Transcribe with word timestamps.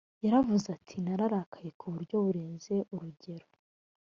yaravuze 0.25 0.67
ati 0.77 0.95
“nararakaye 1.05 1.69
ku 1.79 1.85
buryo 1.93 2.15
burenze 2.25 2.75
urugero” 2.93 3.47